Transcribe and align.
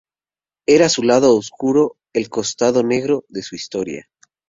Era 0.65 0.89
su 0.89 1.03
lado 1.03 1.37
oscuro, 1.37 1.95
el 2.13 2.27
costado 2.29 2.81
negro 2.81 3.23
de 3.29 3.43
su 3.43 3.53
historia. 3.53 4.09